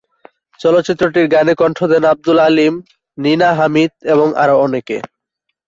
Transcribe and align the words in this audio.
চলচ্চিত্রটির 0.59 1.27
গানে 1.27 1.53
কণ্ঠ 1.57 1.77
দেন 1.91 2.03
আবদুল 2.11 2.39
আলীম, 2.39 2.73
নীনা 3.17 3.49
হামিদ 3.53 3.91
এবং 4.13 4.27
আরো 4.35 4.55
অনেকে। 4.65 4.97